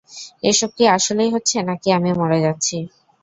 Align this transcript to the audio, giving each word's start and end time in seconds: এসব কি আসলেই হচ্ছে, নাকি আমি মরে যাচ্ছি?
এসব 0.43 0.69
কি 0.77 0.83
আসলেই 0.97 1.33
হচ্ছে, 1.35 1.57
নাকি 1.69 1.89
আমি 1.97 2.09
মরে 2.19 2.39
যাচ্ছি? 2.45 2.77